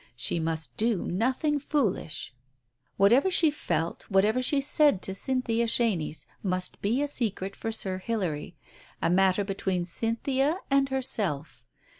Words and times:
She 0.15 0.39
must 0.39 0.77
do 0.77 1.05
nothing 1.05 1.59
foolish. 1.59 2.33
Whatever 2.97 3.29
she 3.29 3.51
felt, 3.51 4.01
whatever 4.09 4.41
she 4.41 4.59
said 4.59 5.03
to 5.03 5.13
Cynthia 5.13 5.67
Chenies, 5.67 6.25
must 6.41 6.81
be 6.81 7.03
a 7.03 7.07
secret 7.07 7.55
for 7.55 7.71
Sir 7.71 7.99
Hilary, 7.99 8.55
a 8.99 9.11
matter 9.11 9.43
be 9.43 9.53
tween 9.53 9.85
Cynthia 9.85 10.57
and 10.71 10.89
herself. 10.89 11.63